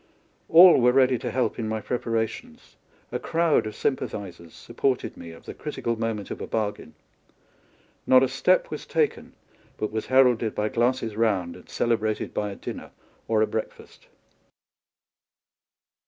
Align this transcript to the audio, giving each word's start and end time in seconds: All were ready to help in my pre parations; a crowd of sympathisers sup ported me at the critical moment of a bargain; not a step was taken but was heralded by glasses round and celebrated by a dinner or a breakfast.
All 0.49 0.79
were 0.81 0.91
ready 0.91 1.19
to 1.19 1.29
help 1.29 1.59
in 1.59 1.69
my 1.69 1.79
pre 1.79 1.99
parations; 1.99 2.73
a 3.11 3.19
crowd 3.19 3.67
of 3.67 3.75
sympathisers 3.75 4.55
sup 4.55 4.77
ported 4.77 5.15
me 5.15 5.31
at 5.31 5.43
the 5.43 5.53
critical 5.53 5.95
moment 5.95 6.31
of 6.31 6.41
a 6.41 6.47
bargain; 6.47 6.95
not 8.07 8.23
a 8.23 8.27
step 8.27 8.71
was 8.71 8.87
taken 8.87 9.33
but 9.77 9.91
was 9.91 10.07
heralded 10.07 10.55
by 10.55 10.69
glasses 10.69 11.15
round 11.15 11.55
and 11.55 11.69
celebrated 11.69 12.33
by 12.33 12.49
a 12.49 12.55
dinner 12.55 12.89
or 13.27 13.43
a 13.43 13.45
breakfast. 13.45 14.07